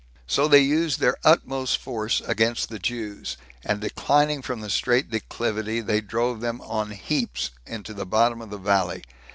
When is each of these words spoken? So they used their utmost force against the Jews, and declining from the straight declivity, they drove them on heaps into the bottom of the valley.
So 0.25 0.47
they 0.47 0.61
used 0.61 0.99
their 0.99 1.15
utmost 1.23 1.77
force 1.77 2.21
against 2.21 2.69
the 2.69 2.79
Jews, 2.79 3.37
and 3.63 3.79
declining 3.79 4.41
from 4.41 4.61
the 4.61 4.69
straight 4.71 5.11
declivity, 5.11 5.79
they 5.79 6.01
drove 6.01 6.41
them 6.41 6.59
on 6.61 6.89
heaps 6.89 7.51
into 7.67 7.93
the 7.93 8.07
bottom 8.07 8.41
of 8.41 8.49
the 8.49 8.57
valley. 8.57 9.03